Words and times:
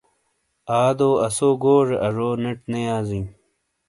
آدو 0.83 1.09
اسو 1.27 1.49
گوزے 1.61 1.95
آزو 2.05 2.29
نیٹ 2.41 2.59
نے 2.71 2.79
یازیں۔ 2.87 3.25